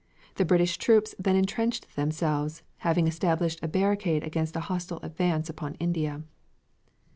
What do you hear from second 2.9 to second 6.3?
established a barricade against a hostile advance upon India.